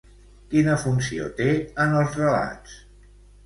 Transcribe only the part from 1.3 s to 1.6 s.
té